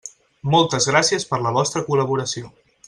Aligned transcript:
Moltes 0.53 0.87
gràcies 0.93 1.29
per 1.33 1.41
la 1.45 1.55
vostra 1.59 1.87
col·laboració. 1.91 2.55